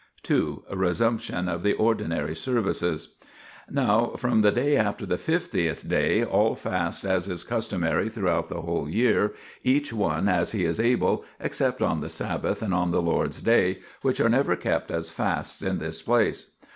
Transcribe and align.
2. 0.23 0.63
Resumption 0.73 1.47
of 1.47 1.61
the 1.61 1.73
Ordinary 1.73 2.33
Services. 2.33 3.09
Now, 3.69 4.13
from 4.17 4.39
the 4.39 4.51
day 4.51 4.75
after 4.75 5.05
the 5.05 5.15
fiftieth 5.19 5.87
day 5.87 6.23
all 6.23 6.55
fast 6.55 7.05
as 7.05 7.27
is 7.27 7.43
customary 7.43 8.09
throughout 8.09 8.47
the 8.49 8.61
whole 8.63 8.89
year, 8.89 9.35
each 9.61 9.93
one 9.93 10.27
as 10.27 10.53
he 10.53 10.65
is 10.65 10.79
able, 10.79 11.23
except 11.39 11.83
on 11.83 12.01
the 12.01 12.09
Sabbath 12.09 12.63
and 12.63 12.73
on 12.73 12.89
the 12.89 12.99
Lord's 12.99 13.43
Day, 13.43 13.77
which 14.01 14.19
are 14.19 14.27
never 14.27 14.55
kept 14.55 14.89
as 14.89 15.11
fasts 15.11 15.61
in 15.61 15.77
this 15.77 16.01
place. 16.01 16.47